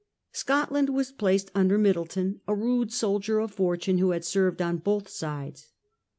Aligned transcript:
Scotland 0.31 0.89
was 0.89 1.11
placed 1.11 1.51
under 1.53 1.77
Middleton, 1.77 2.41
a 2.47 2.55
rude 2.55 2.91
soldier 2.91 3.37
of 3.37 3.51
fortune 3.51 3.99
who 3.99 4.09
had 4.09 4.25
served 4.25 4.59
on 4.59 4.77
both 4.77 5.07
sides. 5.07 5.73